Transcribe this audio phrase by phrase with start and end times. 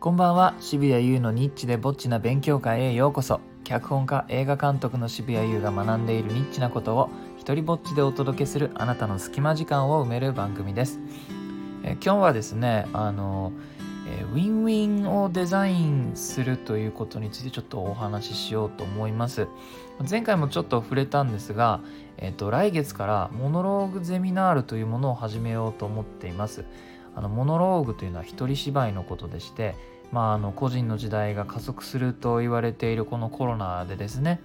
[0.00, 0.54] こんばんは。
[0.60, 3.38] 渋谷優のニッチでぼっちな勉強会へようこそ。
[3.64, 11.00] 脚本家映画監督の渋谷優が学んでいるニッチなことを一人ぼっちでお届けするあなたの隙間時間を埋める番組です。
[11.84, 13.52] え今日はですねあの
[14.08, 19.48] えウィンウィンをデザインするということについてちょっとお話ししようと思います。
[20.08, 21.82] 前回もちょっと触れたんですが、
[22.16, 26.64] えっと、来月からモノローグゼミナールというものを始めようと思っています。
[27.14, 29.74] あのモノローグというのは一人芝居のことでして、
[30.12, 34.40] まあ、あの個人の時代が加速すると言われているこのコロナでですね、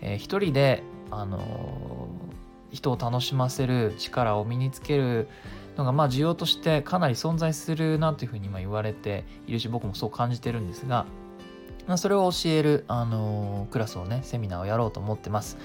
[0.00, 5.28] えー、一人で、あのー、人を楽しませる力を身につける
[5.76, 11.06] のがまあ需要としてかなり存在するなというふうに今言われているし僕もそう感じてるんですが、
[11.86, 15.58] まあ、それを教える、あのー、クラスをねセミナーをやろうと思ってます。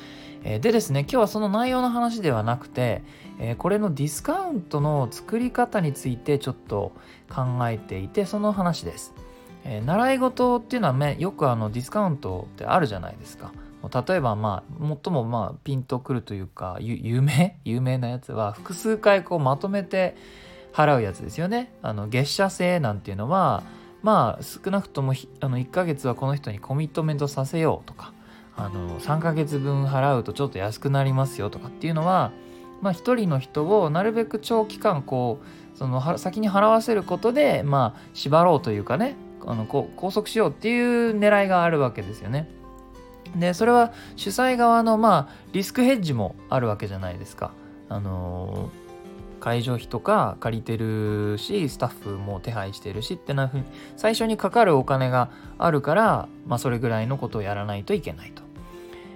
[0.48, 3.02] えでですね今日はその内容の話ではなくて、
[3.40, 6.92] えー、これのディスカウントの作り方についてちょっと
[7.30, 9.14] 考えていてその話です。
[9.66, 13.52] え、習い事っていうのは、ね、よくあのディスカウントってあるじゃないですか。
[14.08, 20.16] 例えばまあ最もまあピンとくるというか有名有名なやつは複数回こうまとめて
[20.74, 21.72] 払うやつですよね。
[21.82, 23.64] あの月謝制なんていうのは
[24.06, 28.14] まあ少なくともあの1ヶ月はこの人にコミットメントさせようとか
[28.56, 32.32] あの3ヶ月分払うとちょっと安くなりますよとかっていうのは、
[32.84, 35.40] まあ、1人の人をなるべく長期間こ
[35.74, 42.48] うその先に払わせることで、まあ、縛ろうというかねあのこう拘束しようっていう狙いがあるわけですよね。
[43.36, 47.54] でそれは主催側のまあリスクヘッジもあるわけじゃないですか。
[47.90, 48.70] あの
[49.46, 53.64] 会場費とか借りてるしスタッフも手配してるしってなふうに
[53.96, 55.30] 最初にかかるお金が
[55.60, 58.42] あるから、まあ、それぐらいのことをやらないといけないと。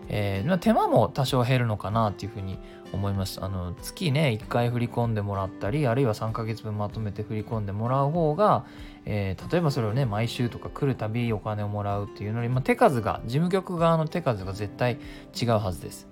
[0.07, 2.59] えー、手間も多少減るのかなっていうふうに
[2.93, 3.43] 思います。
[3.43, 8.65] あの月ね1回振り込んでもらったりあるいは3ヶ月分まとめて振り込んでもらう方が、
[9.05, 14.99] えー、例えばそれをね毎週とか来るたびお金をもらうっていうのより、まあ、手数が事務局側の手数が絶対
[15.39, 16.08] 違うはずです。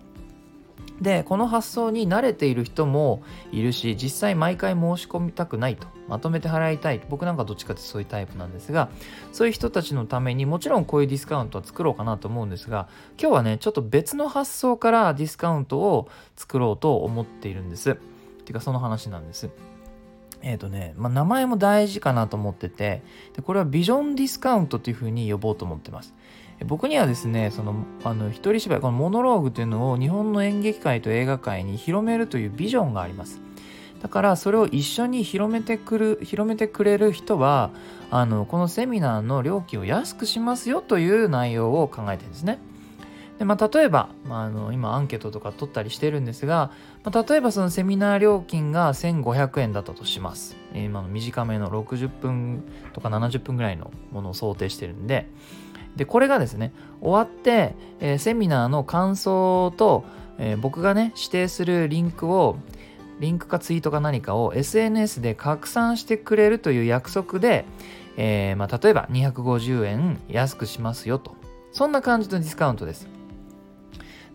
[1.01, 3.21] でこの発想に慣れている人も
[3.51, 8.89] いるし実際毎回申し込みたくないとまとめて払いたい僕なんかどっちかってそういうタイプなんですが
[9.31, 12.87] そういう人たちのためにもちろんこういうディスカウントは作ろうかなと思うんですが
[13.19, 17.97] 今日はねちょっと別の発想からディスカウントを作ろうと思っているんです。
[18.47, 19.49] ていうかその話なんです。
[20.41, 23.01] えっ、ー、とね、まあ、名前も大事かなと思ってて
[23.35, 26.13] でこれはビジョンディスカウントというふうに呼ぼうと思ってます。
[26.65, 33.41] 僕にはですねそのあの一人芝居このモノローグというのを日本の演劇界と映画界に広めるというビジョンがあります。
[34.01, 37.71] だからそれを一緒に広めてくる広めてくれる人は
[38.11, 42.59] あのこのセミナーの料金を安くしますよという内容を考えてるんですね。
[43.39, 46.71] で、まあ、例えば、まあ、あの今アンケートとか取ったりしてるんですが、
[47.03, 50.55] まあ、例えばそのセミナー料金が1500円だったとします。
[50.73, 52.63] 今の短めの60分
[52.93, 55.27] とか70分ぐらいのものを想定してるんで
[55.97, 56.71] で、これがですね、
[57.01, 60.05] 終わって、えー、セミナーの感想と、
[60.37, 62.57] えー、僕がね、指定するリンクを、
[63.19, 67.65] リンクかツイートか何かを SNS で拡散してくれるという約束で、
[68.15, 71.35] えー、まあ、例えば250円安くしますよと。
[71.71, 73.07] そんな感じのディスカウントです。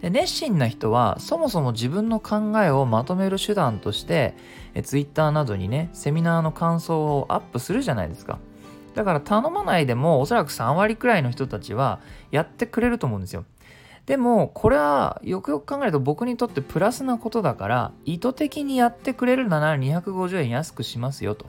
[0.00, 4.34] で熱心な人はそもそも自分の考えをまとめる手段として
[4.74, 8.38] え Twitter などにねセミナーの感想をアップするじゃないですか。
[8.94, 13.44] だから頼まないでもおそらく3割くらいの人たちはやってくれると思うんですよ。
[14.06, 21.46] でもこれはよくよく考えると僕にとってプラスなことだから意図的にやってくれるなら250円安くしますよと。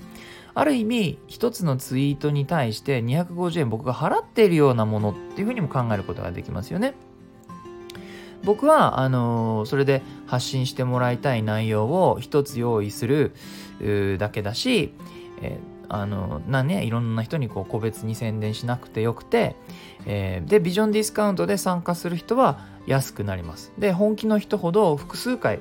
[0.56, 6.94] ある意味一つのツイートに対して250円僕が払っているようなものっていうふうにも考えることができますよね。
[8.44, 13.34] 僕はあの、それで発信してもらいたい内容を一つ用意する
[14.20, 14.94] だけだし、
[15.42, 19.56] えーあのなねいろんな人にこう個別に宣伝しなくてよくて、
[20.08, 23.72] えー、でビジョンディスカウントで参加する人は安くなります。
[23.78, 25.59] で本気の人ほど複数回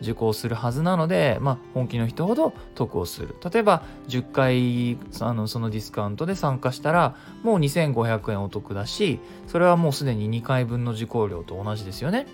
[0.00, 3.36] 受講するはずなので、まあ、本気の人ほど得をする。
[3.52, 12.26] 例えば10回あのそのディスカウントで参加したらもう2500円お得だしそれはもうすでに2回分の受講料と同じですよね。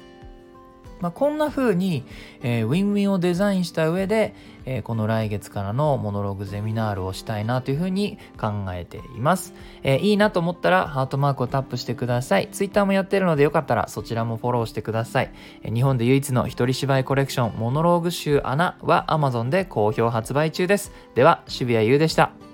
[1.03, 2.05] まあ、こんな風に、
[2.43, 4.35] えー、ウィンウィンをデザインした上で、
[4.65, 9.53] えー、この来月からのモノログゼミナールをしたいなという風に考えています、
[9.83, 12.49] えー、いいなと思ったらハートマークをタップしてください。
[12.53, 15.33] Twitter もやってるのでよかったらそちらもフォローしてください、
[15.63, 20.93] えー、日本で唯一の一人芝居コレクションモノローグ集穴は Amazon で好評発売中です。
[21.17, 22.52] では渋谷優でした。